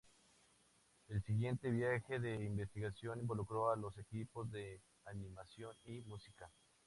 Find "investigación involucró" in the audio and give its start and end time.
2.43-3.69